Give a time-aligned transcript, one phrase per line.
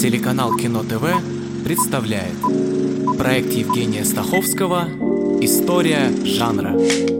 [0.00, 1.04] Телеканал Кино ТВ
[1.64, 2.34] представляет
[3.18, 4.88] проект Евгения Стаховского
[5.40, 7.19] «История жанра».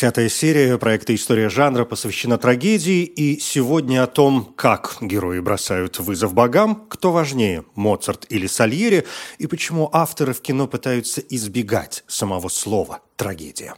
[0.00, 6.32] Десятая серия проекта «История жанра» посвящена трагедии, и сегодня о том, как герои бросают вызов
[6.32, 13.00] богам, кто важнее, Моцарт или Сальери, и почему авторы в кино пытаются избегать самого слова
[13.16, 13.74] «трагедия».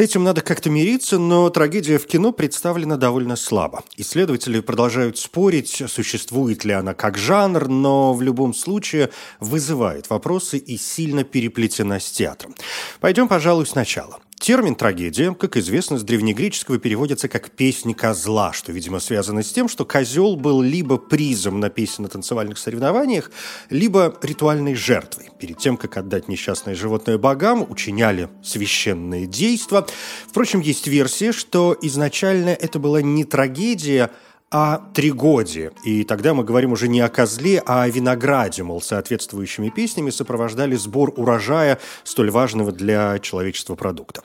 [0.00, 3.84] С этим надо как-то мириться, но трагедия в кино представлена довольно слабо.
[3.98, 9.10] Исследователи продолжают спорить, существует ли она как жанр, но в любом случае
[9.40, 12.54] вызывает вопросы и сильно переплетена с театром.
[13.00, 14.20] Пойдем, пожалуй, сначала.
[14.40, 19.68] Термин «трагедия», как известно, с древнегреческого переводится как «песни козла», что, видимо, связано с тем,
[19.68, 23.30] что козел был либо призом на песенно-танцевальных соревнованиях,
[23.68, 25.28] либо ритуальной жертвой.
[25.38, 29.84] Перед тем, как отдать несчастное животное богам, учиняли священные действия.
[30.26, 34.10] Впрочем, есть версия, что изначально это была не трагедия,
[34.50, 35.70] о тригоде.
[35.84, 40.74] И тогда мы говорим уже не о козле, а о винограде, мол, соответствующими песнями сопровождали
[40.74, 44.22] сбор урожая столь важного для человечества продукта.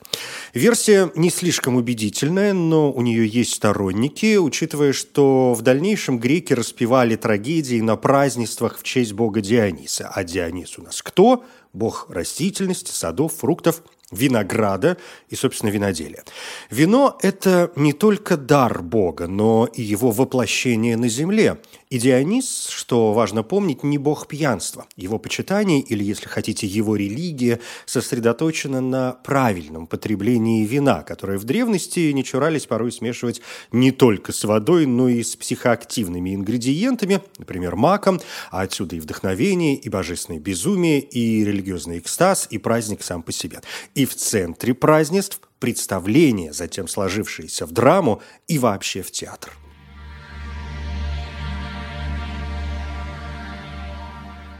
[0.55, 7.15] Версия не слишком убедительная, но у нее есть сторонники, учитывая, что в дальнейшем греки распевали
[7.15, 10.11] трагедии на празднествах в честь бога Диониса.
[10.11, 11.45] А Дионис у нас кто?
[11.71, 14.97] Бог растительности, садов, фруктов– винограда
[15.29, 16.23] и, собственно, виноделия.
[16.69, 21.57] Вино– это не только дар Бога, но и его воплощение на земле.
[21.95, 24.85] И Дионис, что важно помнить, не бог пьянства.
[24.97, 32.11] Его почитание, или, если хотите, его религия, сосредоточена на правильном потреблении вина, которое в древности
[32.11, 33.39] не чурались порой смешивать
[33.71, 38.19] не только с водой, но и с психоактивными ингредиентами, например, маком,
[38.51, 43.61] а отсюда и вдохновение, и божественное безумие, и религиозный экстаз, и праздник сам по себе.
[43.93, 49.53] И в центре празднеств представление, затем сложившееся в драму и вообще в театр.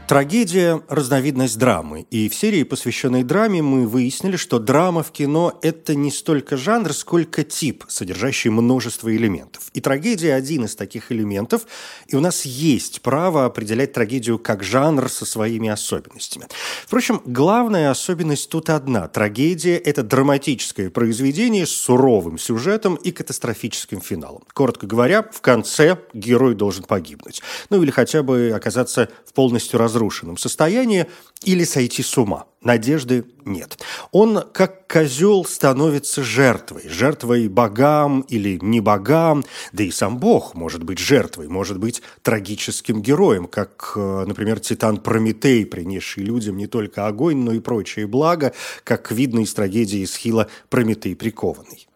[0.08, 5.96] Трагедия– разновидность драмы, и в серии, посвященной драме, мы выяснили, что драма в кино– это
[5.96, 9.64] не столько жанр, сколько тип, содержащий множество элементов.
[9.72, 11.66] И трагедия– один из таких элементов,
[12.06, 16.46] и у нас есть право определять трагедию как жанр со своими особенностями.
[16.84, 24.44] Впрочем, главная особенность тут одна– трагедия– это драматическое произведение с суровым сюжетом и катастрофическим финалом.
[24.54, 27.42] Коротко говоря, в конце герой должен погибнуть.
[27.70, 31.06] Ну или хотя бы оказаться в полностью разрушенном разрушенном состоянии
[31.42, 32.46] или сойти с ума.
[32.60, 33.78] Надежды нет.
[34.12, 36.88] Он, как козел, становится жертвой.
[36.88, 39.44] Жертвой богам или не богам.
[39.72, 44.98] Да и сам бог может быть жертвой, может быть трагическим героем, как, э, например, титан
[44.98, 48.52] Прометей, принесший людям не только огонь, но и прочие блага,
[48.84, 51.88] как видно из трагедии Исхила «Прометей прикованный».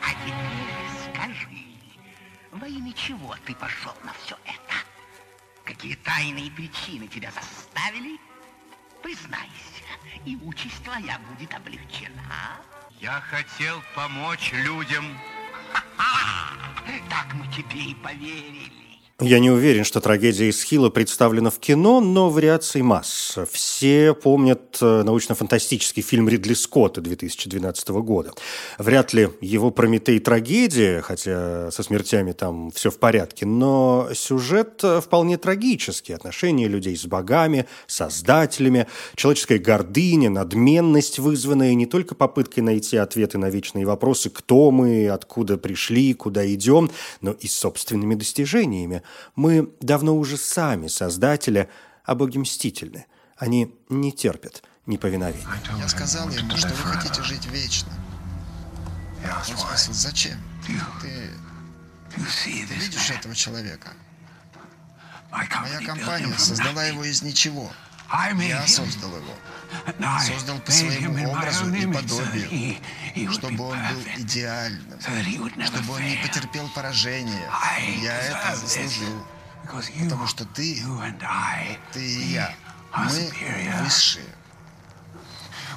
[0.00, 1.48] А теперь скажи,
[2.52, 4.63] во имя чего ты пошел на все это?
[5.64, 8.18] Какие тайные причины тебя заставили?
[9.02, 9.84] Признайся,
[10.24, 12.60] и участь твоя будет облегчена.
[13.00, 15.18] Я хотел помочь людям.
[17.08, 18.83] Так мы тебе и поверили.
[19.20, 23.46] Я не уверен, что трагедия Исхила представлена в кино, но вариаций масса.
[23.52, 28.32] Все помнят э, научно-фантастический фильм Ридли Скотта 2012 года.
[28.76, 35.00] Вряд ли его «Прометей» трагедия, хотя со смертями там все в порядке, но сюжет э,
[35.00, 36.16] вполне трагический.
[36.16, 43.48] Отношения людей с богами, создателями, человеческая гордыня, надменность, вызванная не только попыткой найти ответы на
[43.48, 49.03] вечные вопросы «кто мы?», «откуда пришли?», «куда идем?», но и собственными достижениями
[49.34, 51.68] мы давно уже сами создатели,
[52.04, 53.06] а боги мстительны.
[53.36, 55.46] Они не терпят неповиновения.
[55.78, 57.92] Я сказал ему, что вы хотите жить вечно.
[59.50, 60.38] Он спросил, зачем?
[60.66, 61.30] Ты,
[62.16, 63.92] ты видишь этого человека?
[65.30, 67.70] Моя компания создала его из ничего.
[68.10, 69.34] Я создал его.
[70.20, 72.76] Создал по своему образу и подобию,
[73.32, 75.00] чтобы он был идеальным,
[75.66, 77.50] чтобы он не потерпел поражения.
[78.00, 79.26] Я это заслужил,
[80.02, 80.82] потому что ты,
[81.92, 82.54] ты и я,
[82.96, 83.32] мы
[83.82, 84.24] высшие,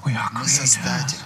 [0.06, 1.20] мы создатели,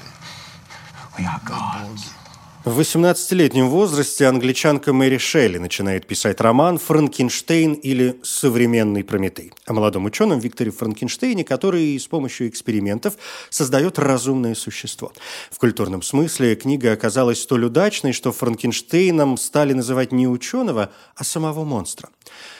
[1.17, 2.20] мы боги.
[2.63, 10.05] В 18-летнем возрасте англичанка Мэри Шелли начинает писать роман «Франкенштейн» или «Современный Прометей» о молодом
[10.05, 13.15] ученом Викторе Франкенштейне, который с помощью экспериментов
[13.49, 15.11] создает разумное существо.
[15.49, 21.63] В культурном смысле книга оказалась столь удачной, что Франкенштейном стали называть не ученого, а самого
[21.63, 22.09] монстра.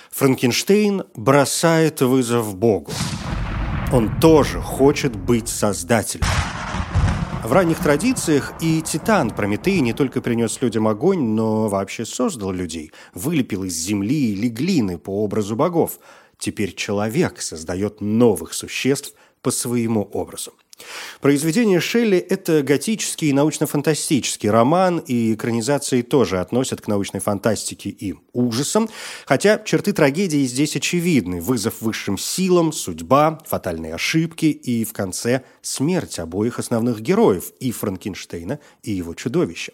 [0.10, 2.92] Франкенштейн бросает вызов Богу.
[3.94, 6.26] Он тоже хочет быть создателем.
[7.52, 12.94] В ранних традициях и Титан Прометей не только принес людям огонь, но вообще создал людей,
[13.14, 16.00] вылепил из земли или глины по образу богов.
[16.38, 20.54] Теперь человек создает новых существ по своему образу.
[21.22, 28.16] Произведение Шелли– это готический и научно-фантастический роман, и экранизации тоже относят к научной фантастике и
[28.34, 28.90] ужасам,
[29.26, 36.20] хотя черты трагедии здесь очевидны– вызов высшим силам, судьба, фатальные ошибки и, в конце, смерть
[36.20, 39.74] обоих основных героев– и Франкенштейна, и его чудовища.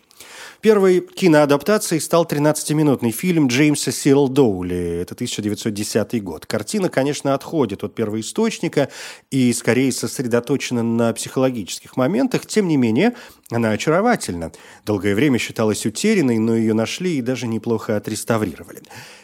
[0.61, 4.99] Первой киноадаптацией стал 13-минутный фильм Джеймса Сирл Доули.
[5.01, 6.45] Это 1910 год.
[6.45, 8.89] Картина, конечно, отходит от первоисточника
[9.29, 12.45] и скорее сосредоточена на психологических моментах.
[12.47, 13.13] Тем не менее,
[13.49, 14.51] она очаровательна.
[14.85, 18.81] Долгое время считалась утерянной, но ее нашли и даже неплохо отреставрировали.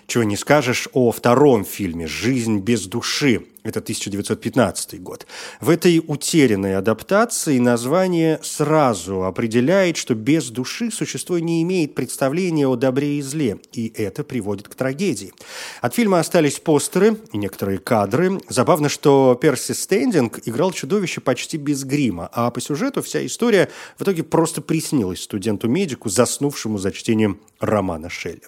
[0.08, 3.46] Чего не скажешь о втором фильме «Жизнь без души».
[3.64, 5.25] Это 1915 год.
[5.62, 12.75] В этой утерянной адаптации название сразу определяет, что без души существо не имеет представления о
[12.75, 15.31] добре и зле, и это приводит к трагедии.
[15.80, 18.42] От фильма остались постеры и некоторые кадры.
[18.50, 24.04] Забавно, что Перси Стендинг играл чудовище почти без грима, а по сюжету вся история в
[24.04, 28.42] итоге просто приснилась студенту-медику, заснувшему за чтением романа Шелли.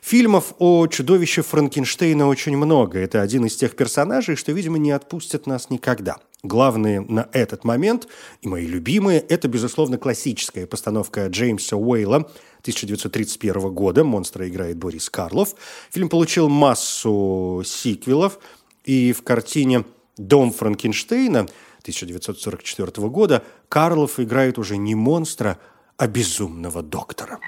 [0.00, 2.98] Фильмов о чудовище Франкенштейна очень много.
[2.98, 6.18] Это один из тех персонажей, что, видимо, не отпустят нас никогда.
[6.42, 8.06] Главные на этот момент,
[8.40, 12.16] и мои любимые, это, безусловно, классическая постановка Джеймса Уэйла
[12.60, 14.04] 1931 года.
[14.04, 15.54] Монстра играет Борис Карлов.
[15.90, 18.38] Фильм получил массу сиквелов,
[18.84, 19.84] и в картине
[20.16, 21.48] «Дом Франкенштейна»
[21.86, 25.58] 1944 года Карлов играет уже не монстра,
[25.96, 27.38] а безумного доктора.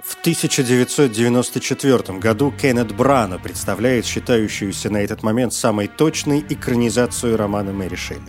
[0.00, 7.96] В 1994 году Кеннет Брана представляет считающуюся на этот момент самой точной экранизацию романа Мэри
[7.96, 8.20] Шелли.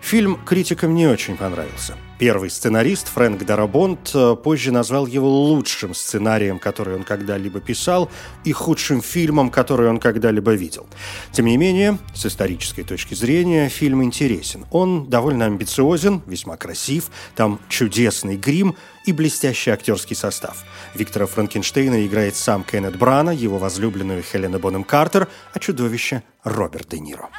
[0.00, 6.58] Фильм критикам не очень понравился– Первый сценарист Фрэнк Дарабонт э, позже назвал его лучшим сценарием,
[6.58, 8.10] который он когда-либо писал,
[8.44, 10.86] и худшим фильмом, который он когда-либо видел.
[11.32, 14.66] Тем не менее, с исторической точки зрения, фильм интересен.
[14.70, 18.76] Он довольно амбициозен, весьма красив, там чудесный грим
[19.06, 20.62] и блестящий актерский состав.
[20.94, 27.00] Виктора Франкенштейна играет сам Кеннет Брана, его возлюбленную Хелена Бонем Картер, а чудовище Роберт Де
[27.00, 27.30] Ниро.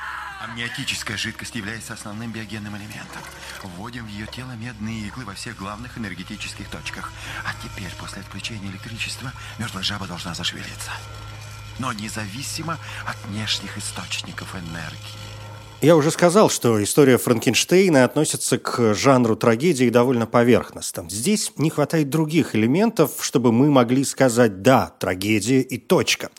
[0.51, 3.21] Амниотическая жидкость является основным биогенным элементом.
[3.63, 7.13] Вводим в ее тело медные иглы во всех главных энергетических точках.
[7.45, 10.91] А теперь, после отключения электричества, мертвая жаба должна зашевелиться.
[11.79, 12.77] Но независимо
[13.07, 15.30] от внешних источников энергии.
[15.81, 21.07] Я уже сказал, что история Франкенштейна относится к жанру трагедии довольно поверхностно.
[21.09, 26.29] Здесь не хватает других элементов, чтобы мы могли сказать «да, трагедия и точка».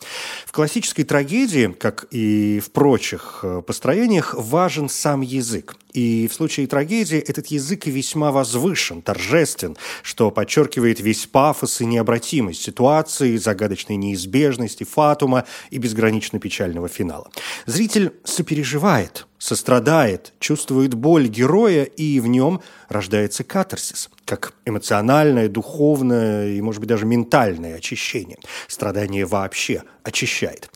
[0.45, 5.75] В классической трагедии, как и в прочих э, построениях, важен сам язык.
[5.91, 12.61] И в случае трагедии этот язык весьма возвышен, торжествен, что подчеркивает весь пафос и необратимость
[12.61, 17.29] ситуации, загадочной неизбежности, фатума и безгранично печального финала.
[17.65, 26.61] Зритель сопереживает, сострадает, чувствует боль героя, и в нем рождается катарсис, как эмоциональное, духовное и,
[26.61, 28.37] может быть, даже ментальное очищение.
[28.69, 30.69] Страдание вообще очищает.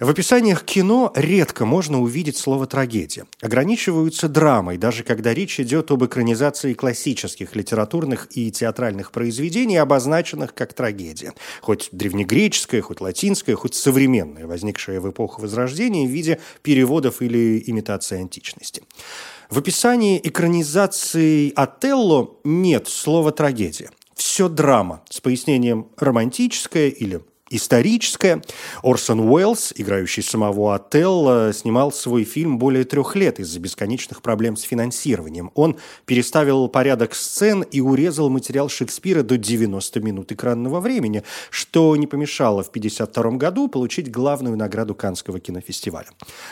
[0.00, 3.26] В описаниях кино редко можно увидеть слово «трагедия».
[3.40, 10.72] Ограничиваются драмой, даже когда речь идет об экранизации классических литературных и театральных произведений, обозначенных как
[10.72, 11.34] трагедия.
[11.60, 17.62] Хоть древнегреческая, хоть латинская, хоть современная, возникшая в эпоху Возрождения в виде переводов или
[18.08, 18.82] имитации античности.
[19.50, 23.90] В описании экранизации Отелло нет слова «трагедия».
[24.14, 28.42] Все драма с пояснением «романтическая» или историческое.
[28.82, 34.62] Орсон Уэллс, играющий самого Отелла, снимал свой фильм более трех лет из-за бесконечных проблем с
[34.62, 35.50] финансированием.
[35.54, 35.76] Он
[36.06, 42.62] переставил порядок сцен и урезал материал Шекспира до 90 минут экранного времени, что не помешало
[42.62, 46.08] в 1952 году получить главную награду Каннского кинофестиваля.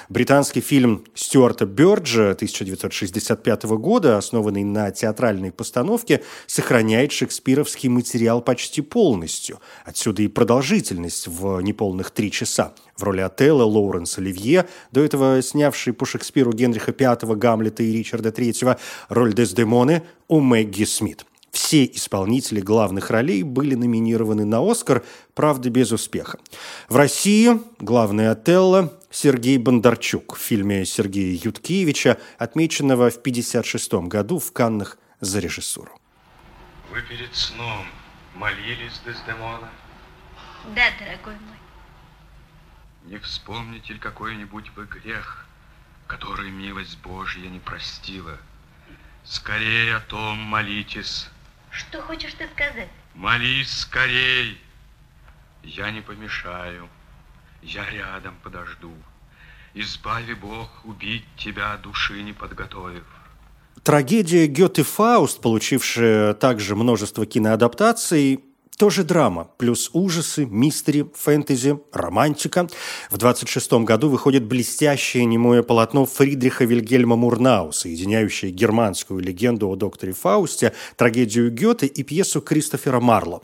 [0.09, 9.61] Британский фильм Стюарта Бёрджа 1965 года, основанный на театральной постановке, сохраняет шекспировский материал почти полностью.
[9.85, 12.73] Отсюда и продолжительность продолжительность в неполных три часа.
[12.97, 18.31] В роли Отелла Лоуренс Оливье, до этого снявший по Шекспиру Генриха V, Гамлета и Ричарда
[18.31, 18.79] III,
[19.09, 21.27] роль Дездемоны у Мэгги Смит.
[21.51, 25.03] Все исполнители главных ролей были номинированы на «Оскар»,
[25.35, 26.39] правда, без успеха.
[26.89, 34.53] В России главный Отелло Сергей Бондарчук в фильме Сергея Юткевича, отмеченного в 1956 году в
[34.53, 35.99] Каннах за режиссуру.
[36.93, 37.87] Вы перед сном
[38.35, 39.71] молились, Дездемона?
[40.75, 41.57] Да, дорогой мой.
[43.05, 45.47] Не вспомните ли какой-нибудь вы грех,
[46.07, 48.37] который милость Божья не простила?
[49.25, 51.29] Скорее о том молитесь.
[51.71, 52.89] Что хочешь ты сказать?
[53.15, 54.61] Молись скорей.
[55.63, 56.89] Я не помешаю.
[57.63, 58.93] Я рядом подожду.
[59.75, 63.05] Избави Бог убить тебя, души не подготовив.
[63.83, 68.46] Трагедия Гёте Фауст, получившая также множество киноадаптаций,
[68.77, 72.69] тоже драма, плюс ужасы, мистери, фэнтези, романтика.
[73.11, 80.13] В 26 году выходит блестящее немое полотно Фридриха Вильгельма Мурнау, соединяющее германскую легенду о докторе
[80.13, 83.41] Фаусте, трагедию Гёте и пьесу Кристофера Марло.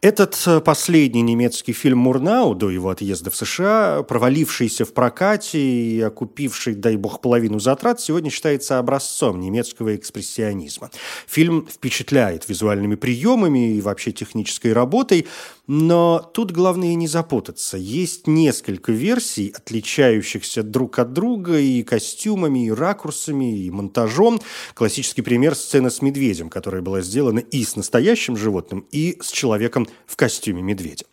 [0.00, 6.00] Этот э, последний немецкий фильм Мурнау до его отъезда в США, провалившийся в прокате и
[6.00, 10.90] окупивший, дай бог, половину затрат, сегодня считается образцом немецкого экспрессионизма.
[11.26, 15.26] Фильм впечатляет визуальными приемами и вообще технической творческой работой,
[15.66, 17.76] но тут главное не запутаться.
[17.76, 24.40] Есть несколько версий, отличающихся друг от друга и костюмами, и ракурсами, и монтажом.
[24.74, 29.86] Классический пример– сцена с медведем, которая была сделана и с настоящим животным, и с человеком
[30.06, 31.04] в костюме медведя.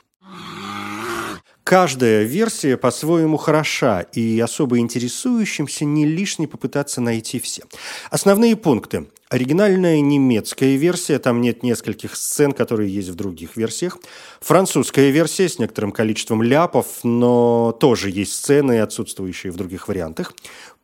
[1.63, 7.63] Каждая версия по-своему хороша, и особо интересующимся не лишне попытаться найти все.
[8.09, 9.07] Основные пункты.
[9.29, 13.97] Оригинальная немецкая версия, там нет нескольких сцен, которые есть в других версиях.
[14.39, 20.33] Французская версия с некоторым количеством ляпов, но тоже есть сцены, отсутствующие в других вариантах.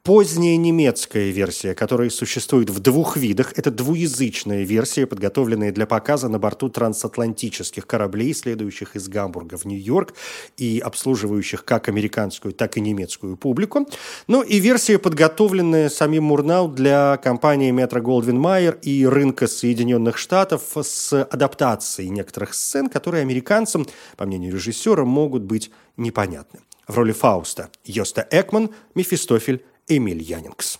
[0.05, 6.39] Поздняя немецкая версия, которая существует в двух видах, это двуязычная версия, подготовленная для показа на
[6.39, 10.13] борту трансатлантических кораблей, следующих из Гамбурга в Нью-Йорк
[10.57, 13.87] и обслуживающих как американскую, так и немецкую публику.
[14.27, 20.63] Ну и версия, подготовленная самим Мурнау для компании Метро Голдвин Майер и рынка Соединенных Штатов
[20.75, 26.59] с адаптацией некоторых сцен, которые американцам, по мнению режиссера, могут быть непонятны.
[26.89, 30.79] В роли Фауста Йоста Экман, Мефистофель Эмиль Янингс.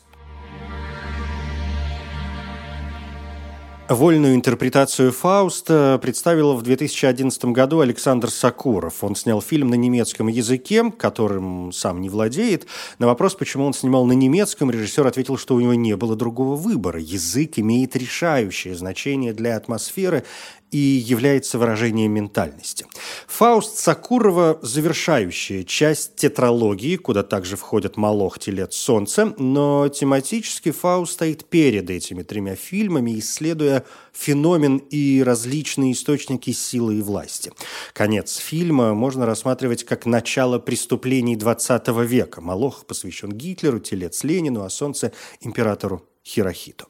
[3.89, 9.03] Вольную интерпретацию Фауста представил в 2011 году Александр Сакуров.
[9.03, 12.65] Он снял фильм на немецком языке, которым сам не владеет.
[12.97, 16.55] На вопрос, почему он снимал на немецком, режиссер ответил, что у него не было другого
[16.55, 17.01] выбора.
[17.01, 20.23] Язык имеет решающее значение для атмосферы
[20.73, 22.87] и является выражением ментальности.
[23.27, 31.45] Фауст Сакурова– завершающая часть тетралогии, куда также входят «Малох, Телец, Солнце», но тематически Фауст стоит
[31.45, 37.51] перед этими тремя фильмами, исследуя феномен и различные источники силы и власти.
[37.93, 42.41] Конец фильма можно рассматривать как начало преступлений XX века.
[42.41, 45.11] «Малох» посвящен Гитлеру, «Телец» Ленину, а «Солнце»–
[45.41, 46.87] императору Хирохиту.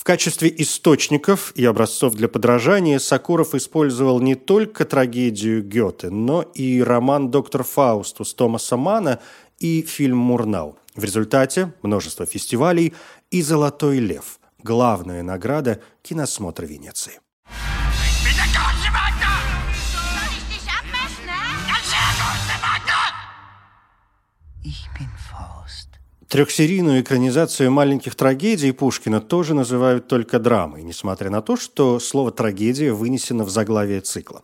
[0.00, 6.80] В качестве источников и образцов для подражания Сакуров использовал не только трагедию Гёте, но и
[6.80, 9.20] роман «Доктор Фаустус» Томаса Мана
[9.58, 10.78] и фильм «Мурнау».
[10.94, 12.94] В результате множество фестивалей
[13.30, 17.20] и «Золотой лев»– главная награда киносмотра Венеции.
[24.62, 25.08] Ich bin
[26.30, 32.92] Трехсерийную экранизацию маленьких трагедий Пушкина тоже называют только драмой, несмотря на то, что слово «трагедия»
[32.92, 34.40] вынесено в заглавие цикла.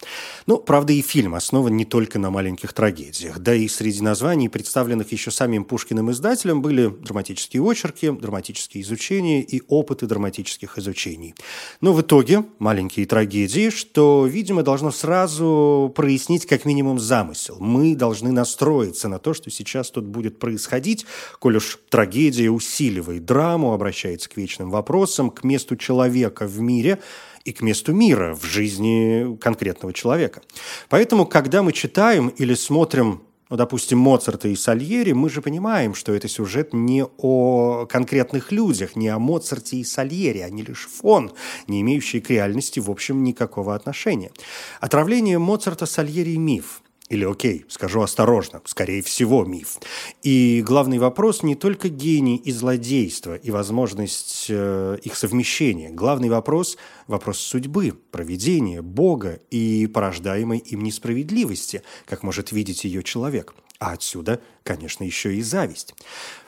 [0.46, 3.38] Ну, правда, и фильм основан не только на маленьких трагедиях.
[3.38, 9.62] Да и среди названий, представленных еще самим Пушкиным издателем, были драматические очерки, драматические изучения и
[9.68, 11.36] опыты драматических изучений.
[11.80, 17.58] Но в итоге маленькие трагедии, что, видимо, должно сразу прояснить как минимум замысел.
[17.60, 21.06] Мы должны настроиться на то, что сейчас тут будет происходить,
[21.38, 26.98] коль уж трагедия усиливает драму, обращается к вечным вопросам, к месту человека в мире
[27.44, 30.42] и к месту мира в жизни конкретного человека.
[30.88, 36.12] Поэтому, когда мы читаем или смотрим ну, допустим, Моцарта и Сальери, мы же понимаем, что
[36.12, 41.30] это сюжет не о конкретных людях, не о Моцарте и Сальери, они лишь фон,
[41.68, 44.32] не имеющий к реальности, в общем, никакого отношения.
[44.80, 46.82] Отравление Моцарта Сальери– миф.
[47.08, 49.78] Или окей, скажу осторожно, скорее всего миф.
[50.22, 55.90] И главный вопрос не только гений и злодейство и возможность э, их совмещения.
[55.90, 63.54] Главный вопрос– вопрос судьбы, проведения, Бога и порождаемой им несправедливости, как может видеть ее человек.
[63.78, 65.94] А отсюда, конечно, еще и зависть.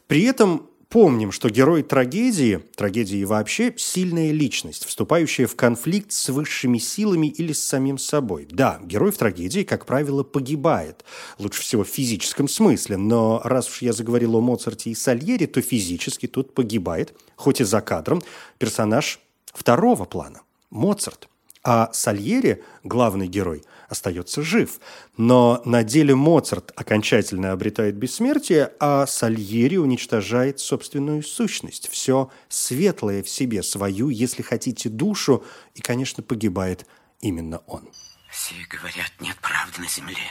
[0.08, 6.78] При этом Помним, что герой трагедии, трагедии вообще, сильная личность, вступающая в конфликт с высшими
[6.78, 8.48] силами или с самим собой.
[8.50, 11.04] Да, герой в трагедии, как правило, погибает,
[11.38, 15.60] лучше всего в физическом смысле, но раз уж я заговорил о Моцарте и Сальере, то
[15.60, 18.22] физически тут погибает, хоть и за кадром,
[18.56, 19.20] персонаж
[19.52, 20.40] второго плана–
[20.70, 21.28] Моцарт–
[21.64, 24.80] а Сальери, главный герой, остается жив.
[25.16, 33.28] Но на деле Моцарт окончательно обретает бессмертие, а Сальери уничтожает собственную сущность, все светлое в
[33.28, 36.86] себе, свою, если хотите, душу, и, конечно, погибает
[37.20, 37.88] именно он.
[38.30, 40.30] Все говорят, нет правды на земле.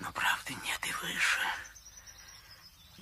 [0.00, 1.40] Но правды нет и выше.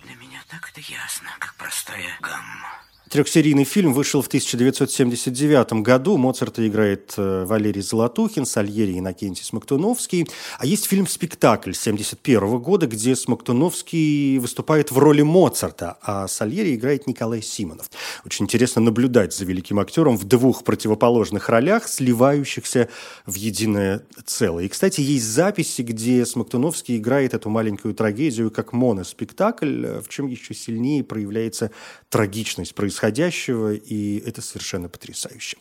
[0.04, 2.93] Для меня так это ясно, как простая гамма.
[3.10, 6.16] Трехсерийный фильм вышел в 1979 году.
[6.16, 10.26] Моцарта играет э, Валерий Золотухин, Сальери Иннокентий Смоктуновский.
[10.58, 17.42] А есть фильм-спектакль 1971 года, где Смоктуновский выступает в роли Моцарта, а Сальери играет Николай
[17.42, 17.90] Симонов.
[18.24, 22.88] Очень интересно наблюдать за великим актером в двух противоположных ролях, сливающихся
[23.26, 24.64] в единое целое.
[24.64, 30.54] И, кстати, есть записи, где Смоктуновский играет эту маленькую трагедию как моноспектакль, в чем еще
[30.54, 31.70] сильнее проявляется
[32.08, 35.56] трагичность происходящего происходящего, и это совершенно потрясающе.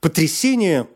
[0.00, 0.86] Потрясение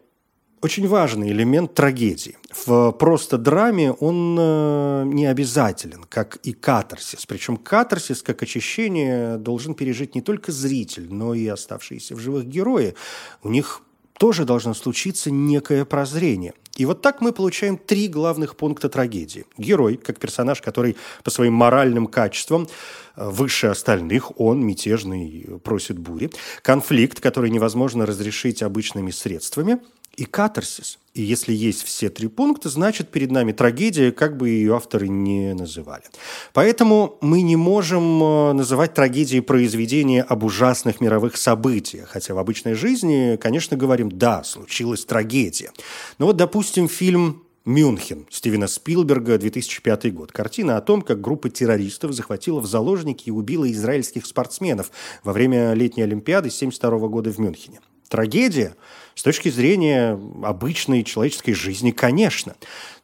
[0.62, 2.36] очень важный элемент трагедии.
[2.66, 7.24] В просто драме он э, не обязателен, как и катарсис.
[7.24, 12.94] Причем катарсис, как очищение, должен пережить не только зритель, но и оставшиеся в живых герои.
[13.42, 13.80] У них
[14.18, 16.52] тоже должно случиться некое прозрение.
[16.80, 19.44] И вот так мы получаем три главных пункта трагедии.
[19.58, 22.68] Герой, как персонаж, который по своим моральным качествам
[23.16, 26.30] э, выше остальных, он мятежный, просит бури.
[26.62, 29.80] Конфликт, который невозможно разрешить обычными средствами–
[30.16, 30.98] и катарсис.
[31.14, 35.54] И если есть все три пункта, значит перед нами трагедия, как бы ее авторы не
[35.54, 36.04] называли.
[36.52, 42.74] Поэтому мы не можем э, называть трагедией произведения об ужасных мировых событиях, хотя в обычной
[42.74, 45.72] жизни, конечно, говорим, да, случилась трагедия.
[46.18, 50.32] Но вот, допустим, фильм «Мюнхен» Стивена Спилберга, 2005 год.
[50.32, 54.90] Картина о том, как группа террористов захватила в заложники и убила израильских спортсменов
[55.24, 57.80] во время летней Олимпиады 1972 года в Мюнхене.
[58.08, 58.74] Трагедия
[59.20, 62.56] с точки зрения обычной человеческой жизни, конечно,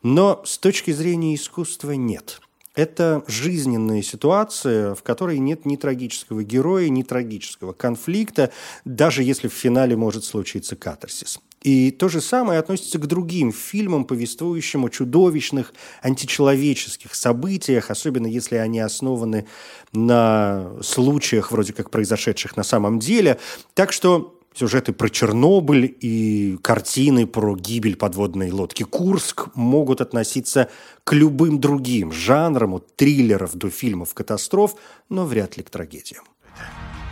[0.03, 2.41] но с точки зрения искусства нет.
[2.75, 8.51] Это жизненная ситуация, в которой нет ни трагического героя, ни трагического конфликта,
[8.87, 11.39] даже если в финале может случиться катарсис.
[11.63, 18.57] И то же самое относится к другим фильмам, повествующим о чудовищных античеловеческих событиях, особенно если
[18.57, 19.47] они основаны
[19.93, 23.39] на случаях, вроде как произошедших на самом деле.
[23.75, 30.71] Так что сюжеты про Чернобыль и картины про гибель подводной лодки «Курск» могут относиться
[31.05, 34.75] к любым другим жанрам, от триллеров до фильмов катастроф,
[35.09, 36.25] но вряд ли к трагедиям.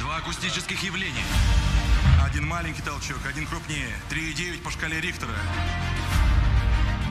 [0.01, 1.25] Два акустических явления.
[2.25, 3.89] Один маленький толчок, один крупнее.
[4.11, 5.31] 3,9 по шкале Рихтера.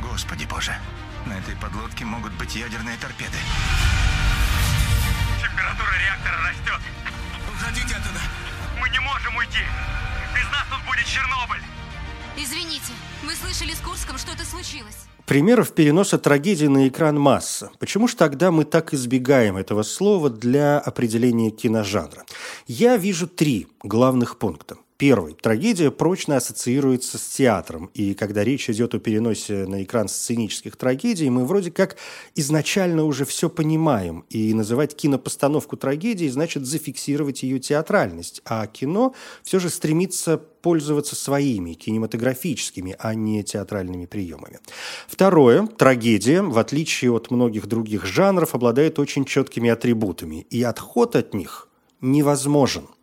[0.01, 0.73] Господи боже,
[1.27, 3.37] на этой подлодке могут быть ядерные торпеды.
[5.39, 6.81] Температура реактора растет.
[7.53, 8.19] Уходите оттуда.
[8.79, 9.63] Мы не можем уйти.
[10.33, 11.61] Без нас тут будет Чернобыль!
[12.37, 12.93] Извините,
[13.23, 15.05] мы слышали с Курском, что это случилось.
[15.25, 17.71] Примеров переноса трагедии на экран масса.
[17.79, 22.25] Почему же тогда мы так избегаем этого слова для определения киножанра?
[22.67, 24.75] Я вижу три главных пункта.
[24.97, 25.33] Первый.
[25.33, 31.29] Трагедия прочно ассоциируется с театром, и когда речь идет о переносе на экран сценических трагедий,
[31.29, 31.97] мы вроде как
[32.35, 39.59] изначально уже все понимаем, и называть кинопостановку трагедии значит зафиксировать ее театральность, а кино все
[39.59, 44.59] же стремится пользоваться своими кинематографическими, а не театральными приемами.
[45.07, 45.65] Второе.
[45.65, 51.67] Трагедия, в отличие от многих других жанров, обладает очень четкими атрибутами, и отход от них
[51.99, 52.87] невозможен–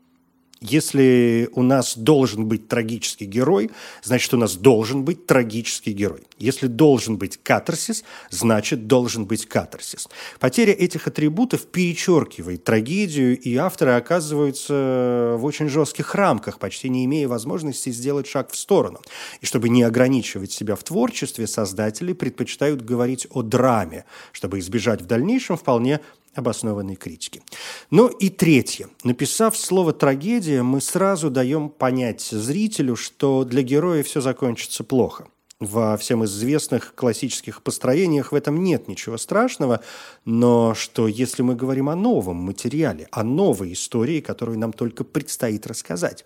[0.60, 3.70] если у нас должен быть трагический герой,
[4.02, 6.20] значит, у нас должен быть трагический герой.
[6.38, 10.08] Если должен быть катарсис, значит, должен быть катарсис.
[10.38, 17.26] Потеря этих атрибутов перечеркивает трагедию, и авторы оказываются в очень жестких рамках, почти не имея
[17.26, 19.00] возможности сделать шаг в сторону.
[19.40, 25.06] И чтобы не ограничивать себя в творчестве, создатели предпочитают говорить о драме, чтобы избежать в
[25.06, 26.00] дальнейшем вполне
[26.34, 27.42] обоснованной критики.
[27.90, 28.88] Ну и третье.
[29.04, 35.26] Написав слово «трагедия», мы сразу даем понять зрителю, что для героя все закончится плохо.
[35.58, 39.82] Во всем известных классических построениях в этом нет ничего страшного,
[40.24, 45.66] но что если мы говорим о новом материале, о новой истории, которую нам только предстоит
[45.66, 46.24] рассказать.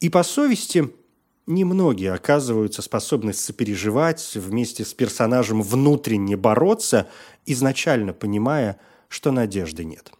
[0.00, 0.88] И по совести
[1.46, 7.06] немногие оказываются способны сопереживать, вместе с персонажем внутренне бороться,
[7.44, 10.10] изначально понимая– что надежды нет.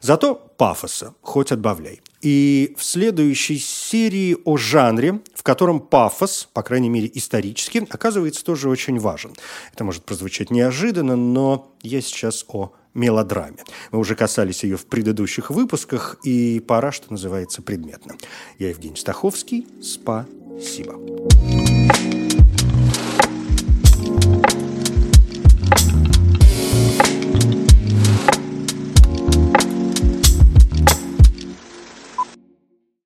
[0.00, 2.00] Зато пафоса хоть отбавляй.
[2.22, 8.68] И в следующей серии о жанре, в котором пафос, по крайней мере исторически, оказывается тоже
[8.70, 9.32] очень важен.
[9.72, 13.58] Это может прозвучать неожиданно, но я сейчас о мелодраме.
[13.92, 18.16] Мы уже касались ее в предыдущих выпусках, и пора, что называется, предметно.
[18.58, 19.66] Я Евгений Стаховский.
[19.82, 20.98] Спасибо.